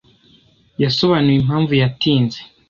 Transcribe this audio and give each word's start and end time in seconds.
Yasobanuye 0.83 1.35
impamvu 1.39 1.71
yatinze. 1.81 2.39